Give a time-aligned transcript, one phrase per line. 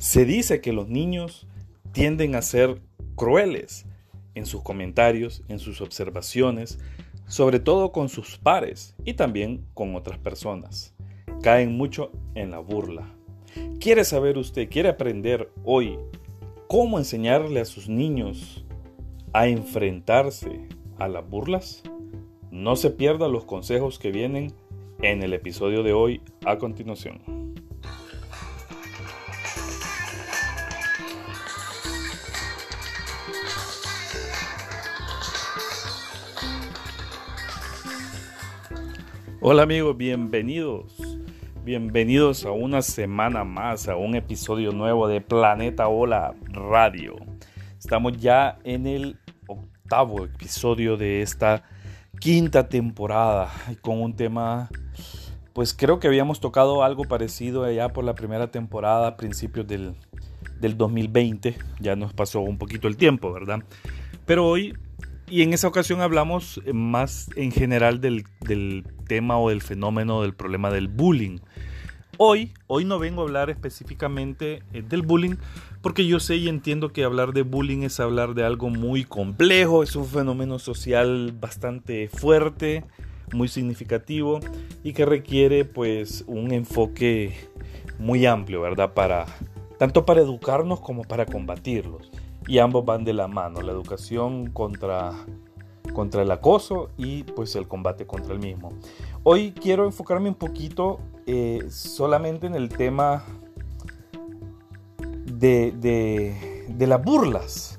[0.00, 1.46] Se dice que los niños
[1.92, 2.80] tienden a ser
[3.16, 3.84] crueles
[4.34, 6.78] en sus comentarios, en sus observaciones,
[7.26, 10.94] sobre todo con sus pares y también con otras personas.
[11.42, 13.14] Caen mucho en la burla.
[13.78, 15.98] ¿Quiere saber usted, quiere aprender hoy
[16.66, 18.64] cómo enseñarle a sus niños
[19.34, 20.66] a enfrentarse
[20.98, 21.82] a las burlas?
[22.50, 24.54] No se pierda los consejos que vienen
[25.02, 27.50] en el episodio de hoy a continuación.
[39.42, 40.92] Hola amigos, bienvenidos.
[41.64, 47.16] Bienvenidos a una semana más, a un episodio nuevo de Planeta Hola Radio.
[47.78, 51.64] Estamos ya en el octavo episodio de esta
[52.18, 53.50] quinta temporada
[53.80, 54.68] con un tema,
[55.54, 59.94] pues creo que habíamos tocado algo parecido allá por la primera temporada, principios del,
[60.60, 61.56] del 2020.
[61.80, 63.60] Ya nos pasó un poquito el tiempo, ¿verdad?
[64.26, 64.76] Pero hoy
[65.30, 68.24] y en esa ocasión hablamos eh, más en general del,
[69.06, 71.38] tema o del fenómeno del problema del bullying.
[72.18, 75.36] Hoy, hoy no vengo a hablar específicamente eh, del bullying
[75.80, 79.82] porque yo sé y entiendo que hablar de bullying es hablar de algo muy complejo,
[79.82, 82.84] es un fenómeno social bastante fuerte,
[83.32, 84.40] muy significativo
[84.82, 87.48] y que requiere pues un enfoque
[87.98, 88.92] muy amplio, ¿verdad?
[88.92, 89.26] Para
[89.78, 92.09] tanto para educarnos como para combatirlos
[92.50, 95.12] y ambos van de la mano, la educación contra,
[95.92, 98.72] contra el acoso y pues el combate contra el mismo.
[99.22, 103.22] Hoy quiero enfocarme un poquito eh, solamente en el tema
[105.26, 107.78] de, de, las burlas.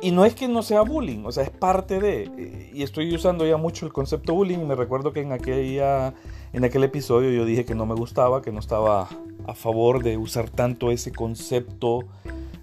[0.00, 2.70] Y no es que no sea bullying, o sea, es parte de...
[2.72, 6.14] Y estoy usando ya mucho el concepto bullying y me recuerdo que en, aquella,
[6.54, 9.06] en aquel episodio yo dije que no me gustaba, que no estaba
[9.46, 12.06] a favor de usar tanto ese concepto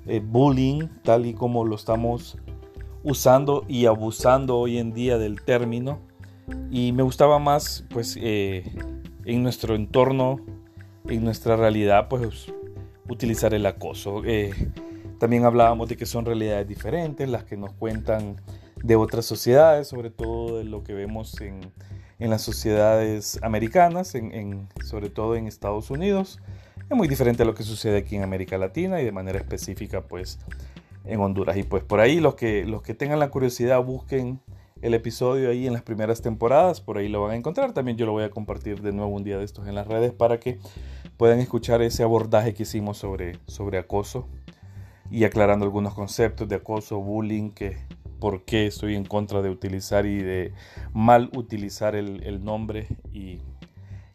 [0.05, 2.37] eh, bullying, tal y como lo estamos
[3.03, 5.99] usando y abusando hoy en día del término.
[6.71, 8.63] Y me gustaba más, pues, eh,
[9.25, 10.39] en nuestro entorno,
[11.07, 12.51] en nuestra realidad, pues,
[13.07, 14.23] utilizar el acoso.
[14.25, 14.51] Eh,
[15.19, 18.41] también hablábamos de que son realidades diferentes, las que nos cuentan
[18.83, 21.61] de otras sociedades, sobre todo de lo que vemos en,
[22.19, 26.39] en las sociedades americanas, en, sobre todo en Estados Unidos.
[26.93, 30.01] Es muy diferente a lo que sucede aquí en América Latina y de manera específica
[30.01, 30.37] pues
[31.05, 31.57] en Honduras.
[31.57, 34.39] Y pues por ahí los que, los que tengan la curiosidad busquen
[34.79, 37.73] el episodio ahí en las primeras temporadas, por ahí lo van a encontrar.
[37.73, 40.13] También yo lo voy a compartir de nuevo un día de estos en las redes
[40.13, 40.59] para que
[41.17, 44.27] puedan escuchar ese abordaje que hicimos sobre, sobre acoso
[45.09, 47.75] y aclarando algunos conceptos de acoso, bullying, que
[48.19, 50.53] por qué estoy en contra de utilizar y de
[50.93, 53.39] mal utilizar el, el nombre y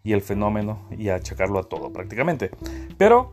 [0.08, 2.50] y el fenómeno y achacarlo a todo prácticamente.
[2.96, 3.30] Pero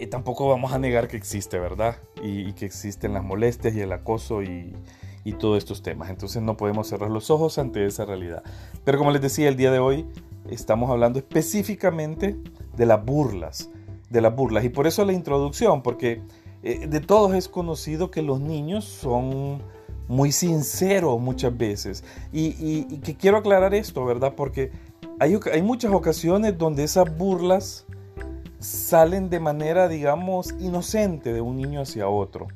[0.00, 1.96] y tampoco vamos a negar que existe, ¿verdad?
[2.22, 4.74] Y, que existen las molestias y el acoso y,
[5.22, 6.08] y, todos estos temas.
[6.08, 8.42] Entonces no podemos cerrar los ojos ante esa realidad.
[8.84, 10.06] Pero como les decía, el día de hoy
[10.48, 12.38] estamos hablando específicamente
[12.74, 13.68] de las burlas.
[14.08, 14.64] De las burlas.
[14.64, 16.22] Y por eso la introducción, porque
[16.62, 19.60] eh, de todos es conocido que los niños son
[20.08, 22.02] muy sinceros muchas veces.
[22.32, 24.32] Y, y que quiero aclarar esto, ¿verdad?
[24.34, 24.70] Porque
[25.18, 27.86] hay, muchas ocasiones donde esas burlas
[28.58, 32.48] salen de manera, digamos, inocente de un niño hacia otro.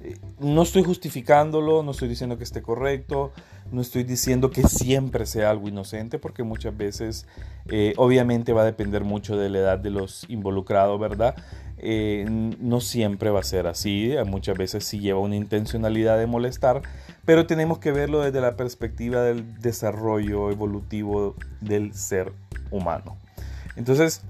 [0.00, 3.32] Eh, no estoy justificándolo, no estoy diciendo que esté correcto,
[3.74, 7.26] no estoy diciendo que siempre sea algo inocente, porque muchas veces,
[7.66, 11.34] eh, obviamente va a depender mucho de la edad de los involucrados, ¿verdad?
[11.78, 16.82] Eh, no siempre va a ser así, muchas veces sí lleva una intencionalidad de molestar,
[17.24, 22.32] pero tenemos que verlo desde la perspectiva del desarrollo evolutivo del ser
[22.70, 23.18] humano.
[23.76, 24.22] Entonces,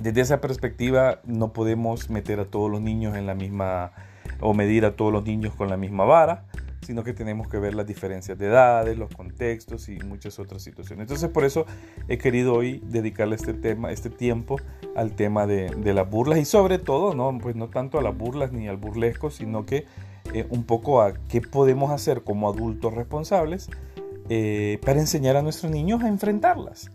[0.00, 3.92] desde esa perspectiva no podemos meter a todos los niños en la misma
[4.40, 6.44] o medir a todos los niños con la misma vara,
[6.82, 11.04] sino que tenemos que ver las diferencias de edades, los contextos y muchas otras situaciones.
[11.04, 11.64] Entonces por eso
[12.08, 14.56] he querido hoy dedicarle este tema, este tiempo
[14.96, 18.52] al tema de, las burlas y sobre todo, no, pues no tanto a las burlas
[18.52, 19.86] ni al burlesco, sino que
[20.34, 23.68] eh, un poco a qué podemos hacer como adultos responsables
[24.28, 26.90] eh, para enseñar a nuestros niños a enfrentarlas.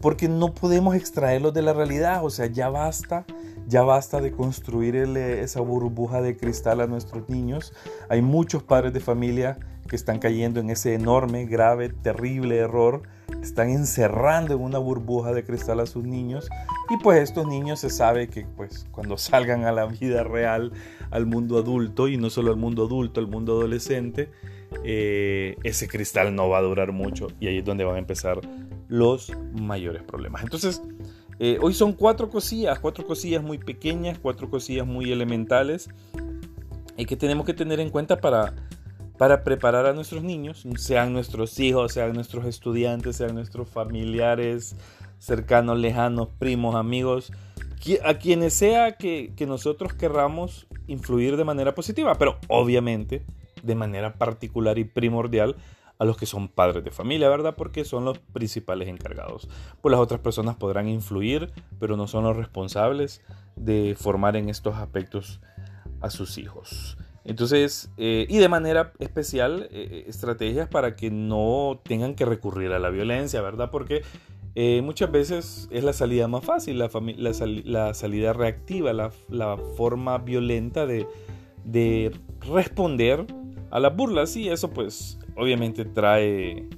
[0.00, 3.26] Porque no podemos extraerlos de la realidad, o sea, ya basta
[3.68, 7.74] ya basta de construir eh, esa burbuja de cristal a nuestros niños.
[8.08, 13.02] Hay muchos padres de familia que están cayendo en ese enorme, grave, terrible error.
[13.42, 16.48] Están encerrando en una burbuja de cristal a sus niños.
[16.88, 20.72] Y pues estos niños se sabe que pues cuando salgan a la vida real,
[21.10, 24.30] al mundo adulto, y no solo al mundo adulto, al mundo adolescente,
[24.84, 28.40] eh, ese cristal no va a durar mucho y ahí es donde van a empezar
[28.88, 30.42] los mayores problemas.
[30.42, 30.82] Entonces,
[31.40, 35.88] Eh, hoy son cuatro cosillas, cuatro cosillas muy pequeñas, cuatro cosillas muy elementales
[36.96, 38.54] y que tenemos que tener en cuenta para,
[39.18, 44.74] para preparar a nuestros niños, sean nuestros hijos, sean nuestros estudiantes, sean nuestros familiares
[45.18, 47.32] cercanos, lejanos, primos, amigos,
[48.04, 53.24] a quienes sea que, que nosotros querramos influir de manera positiva, pero obviamente
[53.62, 55.56] de manera particular y primordial
[55.98, 57.56] a los que son padres de familia, ¿verdad?
[57.56, 59.48] Porque son los principales encargados.
[59.80, 61.50] Pues las otras personas podrán influir,
[61.80, 63.22] pero no son los responsables
[63.56, 65.40] de formar en estos aspectos
[66.00, 66.96] a sus hijos.
[67.24, 72.78] Entonces, eh, y de manera especial, eh, estrategias para que no tengan que recurrir a
[72.78, 73.70] la violencia, ¿verdad?
[73.70, 74.02] Porque
[74.54, 82.12] eh, muchas veces es la salida más fácil, la, salida reactiva, la, forma violenta de
[82.40, 83.26] responder
[83.70, 86.68] a las burlas y eso pues obviamente trae,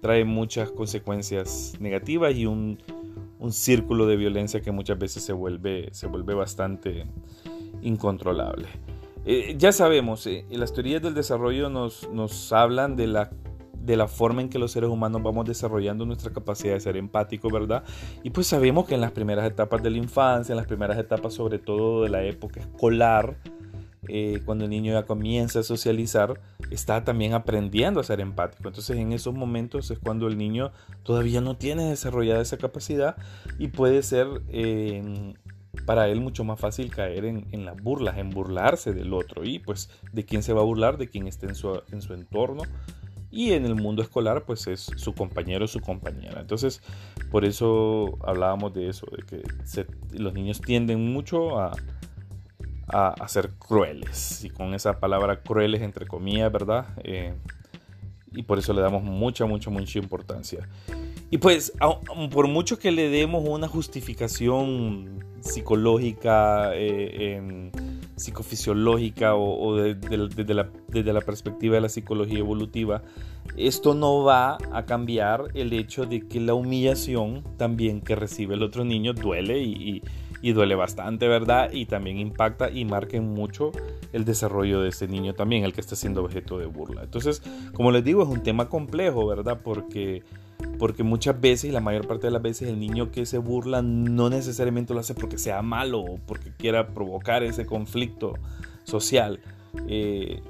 [0.00, 2.78] trae muchas consecuencias negativas y un,
[3.38, 7.06] un, círculo de violencia que muchas veces se vuelve, se vuelve bastante
[7.82, 8.68] incontrolable.
[9.24, 13.30] Eh, ya sabemos, eh, las teorías del desarrollo nos, nos hablan de la,
[13.72, 17.48] de la forma en que los seres humanos vamos desarrollando nuestra capacidad de ser empático,
[17.48, 17.84] ¿verdad?
[18.24, 21.34] Y pues sabemos que en las primeras etapas de la infancia, en las primeras etapas
[21.34, 23.36] sobre todo de la época escolar,
[24.08, 26.40] eh, cuando el niño ya comienza a socializar,
[26.70, 28.68] está también aprendiendo a ser empático.
[28.68, 30.72] Entonces en esos momentos es cuando el niño
[31.04, 33.16] todavía no tiene desarrollada esa capacidad
[33.58, 35.34] y puede ser eh,
[35.86, 39.44] para él mucho más fácil caer en, las burlas, en burlarse del otro.
[39.44, 42.12] Y pues de quién se va a burlar, de quién esté en su, en su
[42.14, 42.62] entorno.
[43.30, 46.42] Y en el mundo escolar, pues es su compañero o su compañera.
[46.42, 46.82] Entonces,
[47.30, 49.42] por eso hablábamos de eso, de que
[50.18, 51.72] los niños tienden mucho a,
[52.88, 54.44] a, ser crueles.
[54.44, 56.86] Y con esa palabra crueles entre comillas, ¿verdad?
[57.04, 57.34] Eh,
[58.32, 60.68] y por eso le damos mucha, mucha, mucha importancia.
[61.30, 61.72] Y pues,
[62.30, 67.70] por mucho que le demos una justificación psicológica, eh,
[68.16, 70.16] psicofisiológica o, desde,
[70.54, 73.02] la, desde, la, perspectiva de la psicología evolutiva,
[73.56, 78.62] esto no va a cambiar el hecho de que la humillación también que recibe el
[78.62, 80.02] otro niño duele y
[80.50, 81.70] duele bastante, ¿verdad?
[81.72, 83.70] Y también impacta y marca mucho
[84.12, 87.04] el desarrollo de ese niño también, el que está siendo objeto de burla.
[87.04, 87.42] Entonces,
[87.72, 89.60] como les digo, es un tema complejo, ¿verdad?
[89.62, 90.24] Porque,
[90.80, 93.82] porque muchas veces, y la mayor parte de las veces, el niño que se burla
[93.82, 98.34] no necesariamente lo hace porque sea malo o porque quiera provocar ese conflicto
[98.82, 99.38] social.
[99.86, 100.42] Eh,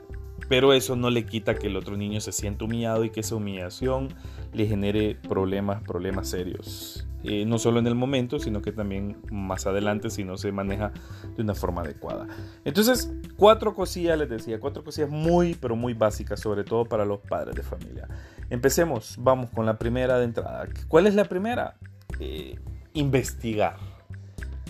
[0.49, 3.37] pero eso no le quita que el otro niño se sienta humillado y que esa
[3.37, 4.09] humillación
[4.53, 7.07] le genere problemas, problemas serios.
[7.25, 10.93] Eh, no solo en el momento, sino que también más adelante si no se maneja
[11.37, 12.27] de una forma adecuada.
[12.65, 17.21] Entonces, cuatro cosillas les decía, cuatro cosillas muy, pero muy básicas, sobre todo para los
[17.21, 18.09] padres de familia.
[18.51, 20.67] Empecemos, vamos con la primera de entrada.
[20.89, 21.77] ¿Cuál es la primera?
[22.19, 22.59] Eh,
[22.95, 23.92] investigar.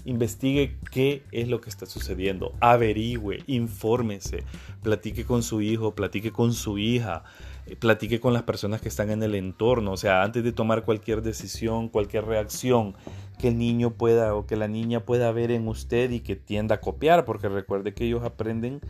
[0.05, 4.45] Investigue qué es lo que está sucediendo, averigüe, infórmese,
[4.83, 7.25] platique con su hijo, platique con su hija,
[7.67, 10.85] eh, platique con las personas que están en el entorno, o sea, antes de tomar
[10.85, 12.95] cualquier decisión, cualquier reacción
[13.39, 16.77] que el niño pueda o que la niña pueda ver en usted y que tienda
[16.77, 18.81] a copiar, porque recuerde que ellos aprenden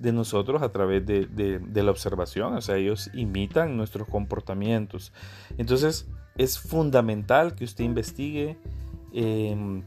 [0.00, 5.12] de nosotros a través de, la observación, o sea, ellos imitan nuestros comportamientos.
[5.58, 6.08] Entonces,
[6.38, 8.56] es fundamental que usted investigue
[9.12, 9.82] em,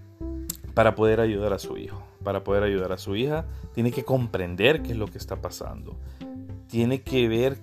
[0.73, 4.81] para poder ayudar a su hijo, para poder ayudar a su hija, tiene que comprender
[4.81, 5.95] qué es lo que está pasando,
[6.67, 7.57] tiene que ver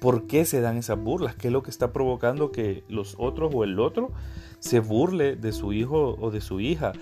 [0.00, 3.52] por qué se dan esas burlas, qué es lo que está provocando que los otros
[3.54, 4.10] o el otro
[4.58, 6.92] se burle de su hijo o de su hija.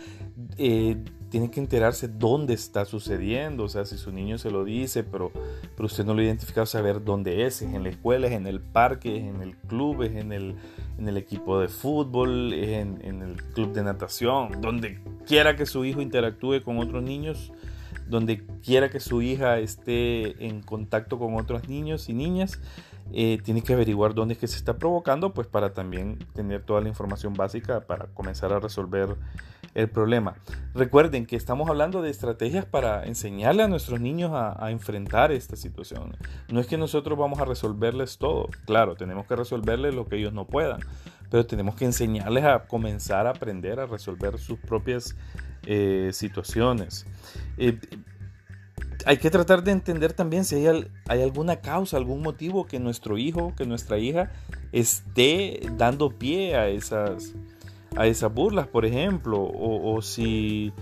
[0.58, 0.96] Eh,
[1.30, 5.30] tiene que enterarse dónde está sucediendo, o sea, si su niño se lo dice, pero,
[5.76, 8.46] pero usted no lo ha identificado, saber dónde es, es en la escuela, es en
[8.46, 10.56] el parque, es en el club, es en el,
[10.98, 15.84] en el equipo de fútbol, es en, el club de natación, donde quiera que su
[15.84, 17.52] hijo interactúe con otros niños,
[18.08, 22.60] donde quiera que su hija esté en contacto con otros niños y niñas,
[23.12, 26.80] eh, tiene que averiguar dónde es que se está provocando, pues para también tener toda
[26.80, 29.16] la información básica para comenzar a resolver
[29.74, 30.36] el problema.
[30.74, 35.56] Recuerden que estamos hablando de estrategias para enseñarle a nuestros niños a, a, enfrentar esta
[35.56, 36.16] situación.
[36.48, 40.32] No es que nosotros vamos a resolverles todo, claro, tenemos que resolverles lo que ellos
[40.32, 40.80] no puedan,
[41.30, 45.16] pero tenemos que enseñarles a comenzar a aprender a resolver sus propias
[45.66, 47.06] eh, situaciones.
[47.56, 47.78] Eh,
[49.06, 53.54] hay que tratar de entender también si hay, alguna causa, algún motivo que nuestro hijo,
[53.56, 54.30] que nuestra hija
[54.72, 57.34] esté dando pie a esas,
[57.96, 60.72] a esas burlas, por ejemplo, o, si,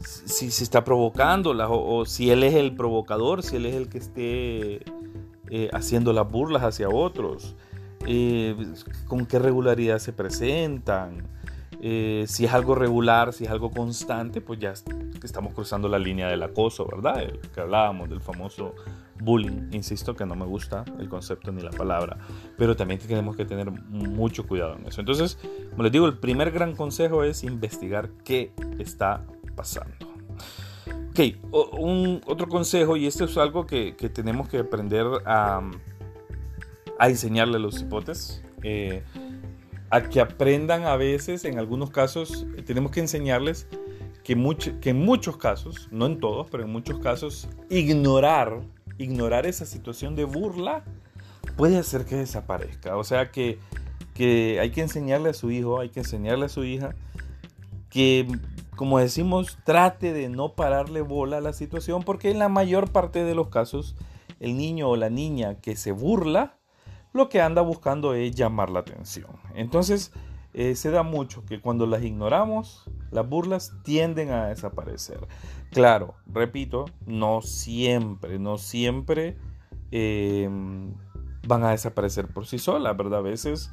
[0.00, 4.74] si, está provocándolas, o, si él es el provocador, si él es el que esté
[5.50, 7.56] eh, haciendo las burlas hacia otros,
[9.06, 11.28] con qué regularidad se presentan.
[11.82, 14.72] Eh, si es algo regular, si es algo constante, pues ya
[15.22, 17.22] estamos cruzando la línea del acoso, ¿verdad?
[17.22, 18.74] El que hablábamos del famoso
[19.20, 19.68] bullying.
[19.72, 22.18] Insisto que no me gusta el concepto ni la palabra,
[22.56, 25.00] pero también tenemos que tener mucho cuidado en eso.
[25.00, 25.38] Entonces,
[25.70, 29.94] como les digo, el primer gran consejo es investigar qué está pasando.
[31.10, 31.20] Ok,
[31.72, 35.62] un, otro consejo, y esto es algo que, tenemos que aprender a,
[36.98, 38.42] a enseñarle a los hipotes.
[38.62, 39.02] Eh,
[39.90, 43.68] a que aprendan a veces, en algunos casos, tenemos que enseñarles
[44.24, 44.34] que,
[44.80, 48.62] que en muchos casos, no en todos, pero en muchos casos, ignorar,
[48.98, 50.84] ignorar esa situación de burla
[51.56, 52.96] puede hacer que desaparezca.
[52.96, 53.60] O sea que,
[54.14, 56.94] que hay que enseñarle a su hijo, hay que enseñarle a su hija
[57.88, 58.26] que,
[58.74, 63.22] como decimos, trate de no pararle bola a la situación, porque en la mayor parte
[63.22, 63.94] de los casos,
[64.40, 66.55] el niño o la niña que se burla,
[67.16, 69.30] lo que anda buscando es llamar la atención.
[69.54, 70.12] Entonces,
[70.54, 75.26] eh, se da mucho que cuando las ignoramos, las burlas tienden a desaparecer.
[75.70, 79.36] Claro, repito, no siempre, no siempre
[79.90, 80.48] eh,
[81.46, 83.18] van a desaparecer por sí solas, ¿verdad?
[83.18, 83.70] A veces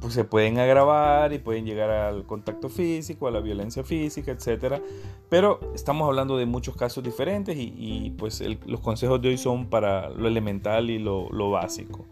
[0.00, 4.82] pues, se pueden agravar y pueden llegar al contacto físico, a la violencia física, etc.
[5.28, 10.08] Pero estamos hablando de muchos casos diferentes y, pues los consejos de hoy son para
[10.10, 12.04] lo elemental y lo, lo básico.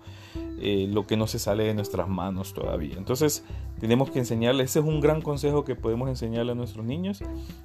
[0.59, 2.95] Eh, lo que no se sale de nuestras manos todavía.
[2.97, 3.45] Entonces
[3.79, 7.23] tenemos que enseñarles, ese es un gran consejo que podemos enseñarle a nuestros niños,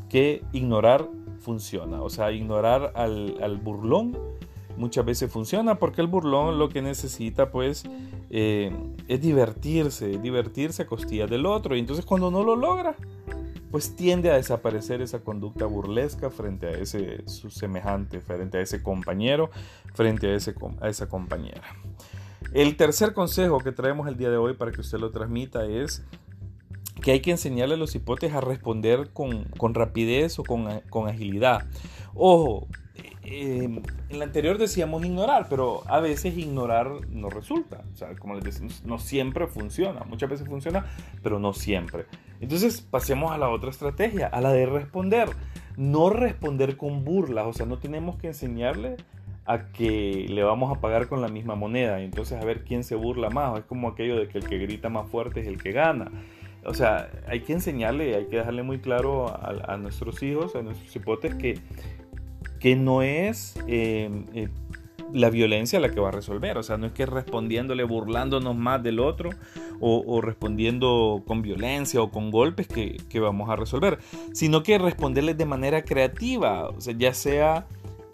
[0.10, 1.08] que ignorar
[1.40, 4.18] funciona, o sea, ignorar al, burlón
[4.82, 7.84] muchas veces funciona porque el burlón lo que necesita pues
[8.32, 8.76] eh,
[9.08, 12.96] es divertirse, divertirse a costillas del otro y entonces cuando no lo logra
[13.70, 18.84] pues tiende a desaparecer esa conducta burlesca frente a ese su semejante, frente a ese
[18.84, 19.50] compañero,
[19.94, 21.64] frente a, ese, a esa compañera.
[22.52, 26.04] El tercer consejo que traemos el día de hoy para que usted lo transmita es
[27.02, 31.66] que hay que enseñarle a los hipotes a responder con, rapidez o con, agilidad.
[32.14, 32.68] Ojo,
[33.32, 37.82] eh, en el anterior decíamos ignorar, pero a veces ignorar no resulta.
[37.94, 40.04] O sea, como les decimos, no siempre funciona.
[40.04, 40.86] Muchas veces funciona,
[41.24, 42.06] pero no siempre.
[42.42, 45.30] Entonces pasemos a la otra estrategia, a la de responder.
[45.78, 48.98] No responder con burlas, o sea, no tenemos que enseñarle
[49.46, 52.02] a que le vamos a pagar con la misma moneda.
[52.02, 53.60] Entonces a ver quién se burla más.
[53.60, 56.12] Es como aquello de que el que grita más fuerte es el que gana.
[56.64, 60.96] O sea, hay que enseñarle, hay que dejarle muy claro a, nuestros hijos, a nuestros
[60.96, 61.58] hipotes, que,
[62.62, 64.48] que no es em, eh,
[65.14, 66.58] la violencia la que va a resolver.
[66.58, 69.32] O sea, no es que respondiéndole, burlándonos más del otro
[69.80, 73.98] o, respondiendo con violencia o con golpes que, vamos a resolver,
[74.32, 76.70] sino que responderles de manera creativa.
[76.70, 77.68] O sea, ya sea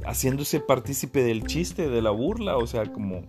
[0.06, 3.24] haciéndose partícipe del chiste, de la burla, o sea, como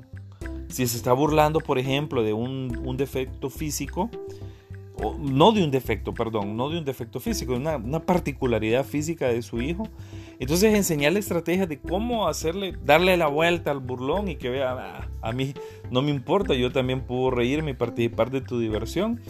[0.68, 4.08] si se está burlando, por ejemplo, de un, defecto físico,
[5.18, 9.42] no de un defecto, perdón, no de un defecto físico, de una, particularidad física de
[9.42, 9.88] su hijo.
[10.38, 15.08] Entonces enseñarle estrategias de cómo hacerle, darle la vuelta al burlón y que vea, ah,
[15.22, 15.54] a mí
[15.90, 19.20] no me importa, yo también puedo reírme y participar de tu diversión.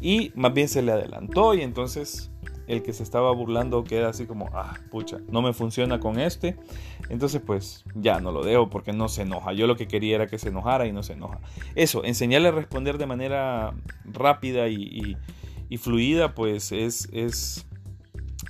[0.00, 2.30] Y más bien se le adelantó y entonces
[2.68, 6.56] el que se estaba burlando queda así como, ah, pucha, no me funciona con este.
[7.08, 9.54] Entonces, pues ya no lo dejo porque no se enoja.
[9.54, 11.40] Yo lo que quería era que se enojara y no se enoja.
[11.74, 15.16] Eso, enseñarle a responder de manera rápida y,
[15.78, 17.66] fluida, pues es, es,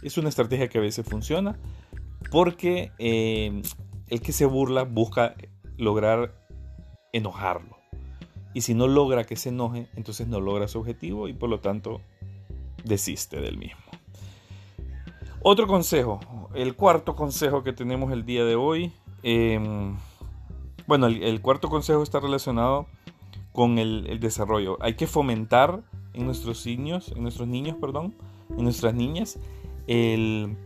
[0.02, 1.56] es, una estrategia que a veces funciona
[2.30, 3.62] porque eh,
[4.08, 5.36] el que se burla busca
[5.76, 6.34] lograr
[7.12, 7.78] enojarlo.
[8.52, 11.60] Y si no logra que se enoje, entonces no logra su objetivo y por lo
[11.60, 12.00] tanto
[12.84, 13.87] desiste del mismo.
[15.42, 16.20] Otro consejo,
[16.54, 18.92] el cuarto consejo que tenemos el día de hoy.
[19.22, 19.96] Em,
[20.86, 22.86] bueno, el, cuarto consejo está relacionado
[23.52, 24.78] con el, desarrollo.
[24.80, 28.14] Hay que fomentar en nuestros niños, en nuestros niños, perdón,
[28.50, 29.38] en nuestras niñas,
[29.86, 30.56] el,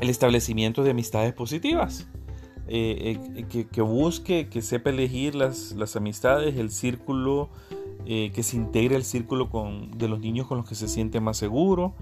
[0.00, 2.08] establecimiento de amistades positivas.
[2.68, 7.50] Eh, eh, que, busque, que sepa elegir las, las amistades, el círculo
[8.04, 11.20] eh, que se integre el círculo con, de los niños con los que se siente
[11.20, 11.94] más seguro.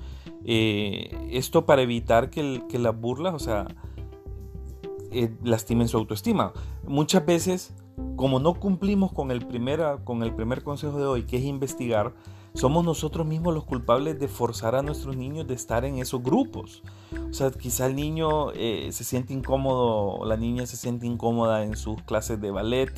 [0.44, 3.68] Eh, esto para evitar que, que, las burlas, o sea,
[5.12, 6.52] eh, lastimen su autoestima.
[6.86, 7.74] Muchas veces,
[8.16, 12.14] como no cumplimos con el, primera, con el primer consejo de hoy, que es investigar,
[12.54, 16.82] somos nosotros mismos los culpables de forzar a nuestros niños de estar en esos grupos.
[17.30, 21.76] O sea, quizá el niño se siente incómodo, o la niña se siente incómoda en
[21.76, 22.90] sus clases de ballet,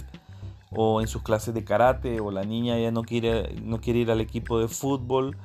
[0.75, 4.11] o en sus clases de karate o la niña ya no quiere, no quiere ir
[4.11, 5.37] al equipo de fútbol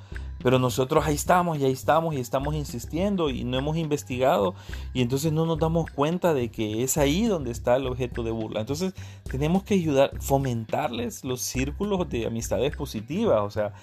[0.44, 4.54] Pero nosotros ahí estamos y ahí estamos y estamos insistiendo y no hemos investigado
[4.94, 8.32] y entonces no nos damos cuenta de que es ahí donde está el objeto de
[8.32, 8.62] burla.
[8.62, 8.94] Entonces
[9.30, 13.74] tenemos que ayudar, fomentarles los círculos de amistades positivas, o sea,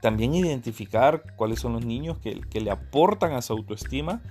[0.00, 4.22] también identificar cuáles son los niños que, que le aportan a su autoestima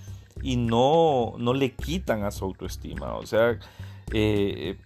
[0.42, 3.16] y no, no le quitan a su autoestima.
[3.16, 3.60] O sea,
[4.14, 4.78] eh,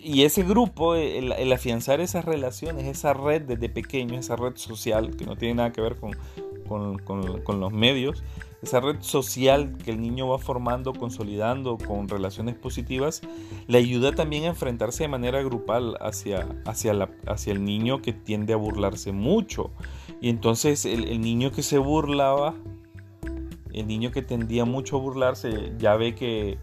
[0.00, 5.26] y ese grupo, el, afianzar esas relaciones, esa red desde pequeño, esa red social que
[5.26, 6.12] no tiene nada que ver con,
[6.68, 8.22] con, los medios,
[8.62, 13.22] esa red social que el niño va formando, consolidando con relaciones positivas,
[13.66, 18.12] le ayuda también a enfrentarse de manera grupal hacia, hacia, la, hacia el niño que
[18.12, 19.70] tiende a burlarse mucho.
[20.20, 22.54] Y entonces el, el niño que se burlaba,
[23.72, 26.58] el niño que tendía mucho a burlarse, ya ve que,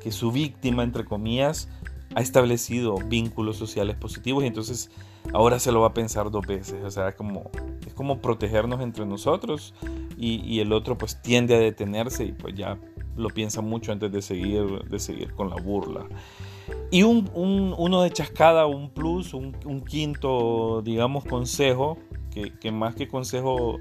[0.00, 1.68] que su víctima, entre comillas,
[2.16, 4.90] ha establecido vínculos sociales positivos y entonces
[5.34, 6.82] ahora se lo va a pensar dos veces.
[6.82, 7.50] O sea, como,
[7.86, 9.74] es como protegernos entre nosotros
[10.16, 12.78] y, el otro pues tiende a detenerse y pues ya
[13.16, 16.06] lo piensa mucho antes de seguir, de seguir con la burla.
[16.90, 19.52] Y un, uno de chascada, un plus, un,
[19.86, 21.98] quinto, digamos, consejo,
[22.30, 23.78] que, que más que consejo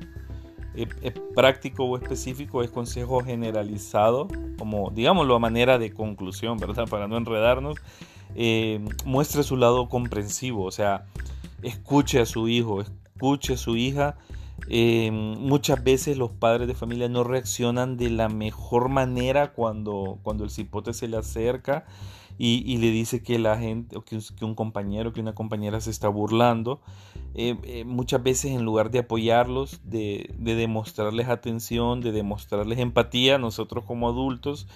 [0.75, 4.27] eh, eh, práctico o específico, es consejo generalizado,
[4.57, 6.85] como digámoslo a manera de conclusión, ¿verdad?
[6.89, 7.77] Para no enredarnos
[8.35, 11.05] eh, muestre su lado comprensivo, o sea,
[11.61, 14.17] escuche a su hijo, escuche a su hija.
[14.67, 20.43] Eh, muchas veces los padres de familia no reaccionan de la mejor manera cuando, cuando
[20.43, 21.85] el cipote se le acerca
[22.37, 26.09] y, le dice que la gente, o que, un compañero, que una compañera se está
[26.09, 26.81] burlando.
[27.33, 33.85] Eh, muchas veces en lugar de apoyarlos, de, de demostrarles atención, de demostrarles empatía, nosotros
[33.85, 34.67] como adultos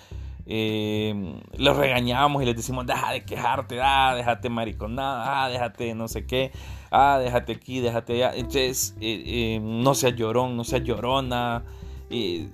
[0.51, 1.13] eh,
[1.59, 6.25] los regañamos y les decimos, deja de quejarte, ah, déjate mariconada, ah, déjate no sé
[6.25, 6.51] qué,
[6.89, 8.31] ah, déjate aquí, déjate allá.
[8.35, 11.63] Entonces, eh, eh, no sea llorón, no sea llorona.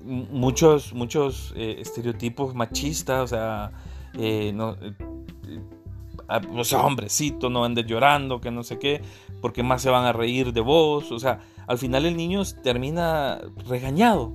[0.03, 3.71] muchos, muchos estereotipos machistas, o sea,
[4.53, 4.75] no,
[6.53, 9.01] o sea, hombrecito, no andes llorando, que no sé qué,
[9.41, 11.13] porque más se van a reír de vos.
[11.13, 14.33] O sea, al final el niño termina regañado.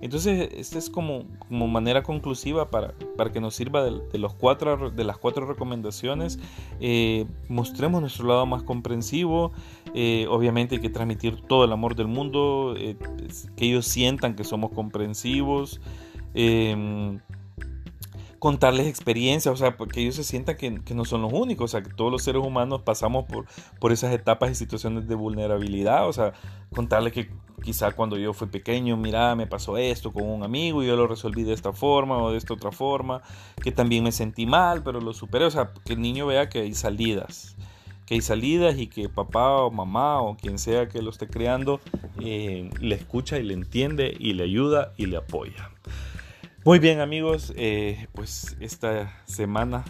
[0.00, 4.90] Entonces, esta es como, como manera conclusiva para, para, que nos sirva de, los cuatro,
[4.90, 6.38] de las cuatro recomendaciones.
[6.80, 9.52] Eh, mostremos nuestro lado más comprensivo.
[9.94, 12.96] Eh, obviamente hay que transmitir todo el amor del mundo, eh,
[13.56, 15.80] que ellos sientan que somos comprensivos
[18.40, 21.82] contarles experiencias, o sea, que ellos se sientan que, no son los únicos, o sea,
[21.82, 23.44] que todos los seres humanos pasamos por,
[23.78, 26.32] por esas etapas y situaciones de vulnerabilidad, o sea,
[26.74, 27.30] contarles que
[27.62, 31.06] quizá cuando yo fui pequeño, mira, me pasó esto con un amigo y yo lo
[31.06, 33.20] resolví de esta forma o de esta otra forma,
[33.62, 36.60] que también me sentí mal, pero lo superé, o sea, que el niño vea que
[36.60, 37.56] hay salidas
[38.06, 41.78] que hay salidas y que papá o mamá o quien sea que lo esté creando
[42.20, 45.70] eh, le escucha y le entiende y le ayuda y le apoya.
[46.62, 49.82] Muy bien amigos, eh, pues esta semana,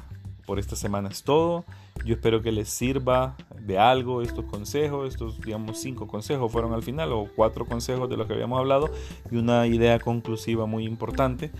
[0.46, 1.64] por esta semana es todo.
[2.04, 6.82] Yo espero que les sirva de algo estos consejos, estos digamos cinco consejos fueron al
[6.82, 8.90] final o cuatro consejos de los que habíamos hablado
[9.30, 11.50] y una idea conclusiva muy importante.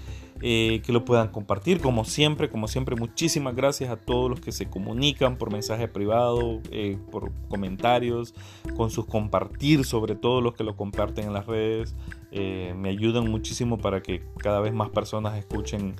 [0.43, 1.83] Eh, que lo puedan compartir.
[1.83, 6.61] Como siempre, como siempre, muchísimas gracias a todos los que se comunican por mensaje privado,
[6.71, 8.35] eh, por comentarios,
[8.75, 11.95] con sus compartir, sobre todo los que lo comparten en las redes.
[12.33, 15.97] Eh, me ayudan muchísimo para que cada vez más personas escuchen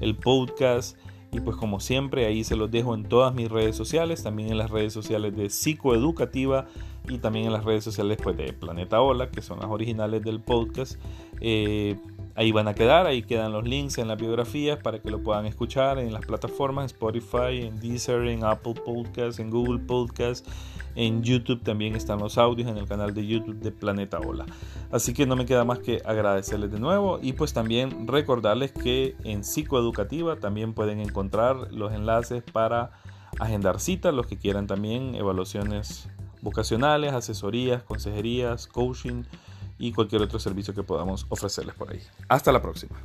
[0.00, 0.98] el podcast.
[1.34, 4.56] Y pues como siempre, ahí se los dejo en todas mis redes sociales, también en
[4.56, 6.68] las redes sociales de Psicoeducativa
[7.08, 10.38] y también en las redes sociales pues, de Planeta Hola, que son las originales del
[10.38, 10.96] podcast.
[12.36, 15.46] Ahí van a quedar, ahí quedan los links en las biografías para que lo puedan
[15.46, 20.48] escuchar en las plataformas Spotify, en Deezer, en Apple Podcasts, en Google Podcasts,
[20.96, 24.46] en YouTube también están los audios en el canal de YouTube de Planeta Ola.
[24.90, 29.16] Así que no me queda más que agradecerles de nuevo y pues también recordarles que
[29.22, 32.90] en Psicoeducativa también pueden encontrar los enlaces para
[33.38, 36.08] agendar citas, los que quieran también evaluaciones
[36.42, 39.22] vocacionales, asesorías, consejerías, coaching
[39.78, 42.00] y cualquier otro servicio que podamos ofrecerles por ahí.
[42.28, 42.96] Hasta la próxima.